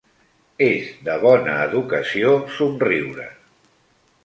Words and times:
És 0.67 0.87
de 1.07 1.17
bona 1.25 1.59
educació 1.67 2.33
somriure. 2.57 3.29